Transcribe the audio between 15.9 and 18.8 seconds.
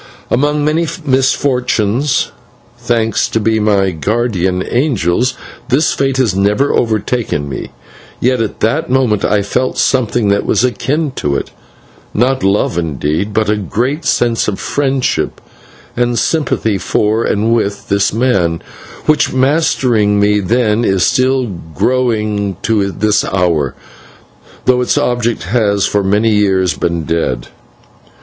and sympathy for and with this man,